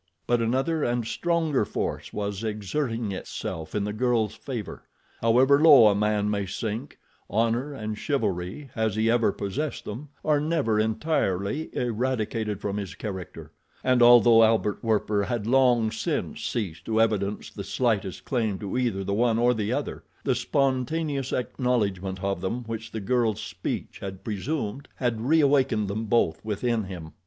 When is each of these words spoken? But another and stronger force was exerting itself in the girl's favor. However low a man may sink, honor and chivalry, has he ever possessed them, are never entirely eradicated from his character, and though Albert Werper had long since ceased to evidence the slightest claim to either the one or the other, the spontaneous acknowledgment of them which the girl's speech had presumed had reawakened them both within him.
But 0.25 0.41
another 0.41 0.83
and 0.83 1.05
stronger 1.05 1.63
force 1.63 2.11
was 2.11 2.43
exerting 2.43 3.11
itself 3.11 3.75
in 3.75 3.83
the 3.83 3.93
girl's 3.93 4.33
favor. 4.33 4.81
However 5.21 5.61
low 5.61 5.89
a 5.89 5.93
man 5.93 6.27
may 6.27 6.47
sink, 6.47 6.97
honor 7.29 7.71
and 7.75 7.95
chivalry, 7.95 8.71
has 8.73 8.95
he 8.95 9.11
ever 9.11 9.31
possessed 9.31 9.85
them, 9.85 10.09
are 10.25 10.39
never 10.41 10.79
entirely 10.79 11.69
eradicated 11.77 12.59
from 12.61 12.77
his 12.77 12.95
character, 12.95 13.51
and 13.83 14.01
though 14.01 14.41
Albert 14.43 14.83
Werper 14.83 15.25
had 15.25 15.45
long 15.45 15.91
since 15.91 16.43
ceased 16.43 16.83
to 16.85 16.99
evidence 16.99 17.51
the 17.51 17.63
slightest 17.63 18.25
claim 18.25 18.57
to 18.57 18.79
either 18.79 19.03
the 19.03 19.13
one 19.13 19.37
or 19.37 19.53
the 19.53 19.71
other, 19.71 20.03
the 20.23 20.33
spontaneous 20.33 21.31
acknowledgment 21.31 22.23
of 22.23 22.41
them 22.41 22.63
which 22.63 22.89
the 22.89 23.01
girl's 23.01 23.39
speech 23.39 23.99
had 23.99 24.23
presumed 24.23 24.87
had 24.95 25.21
reawakened 25.21 25.87
them 25.87 26.05
both 26.05 26.43
within 26.43 26.85
him. 26.85 27.13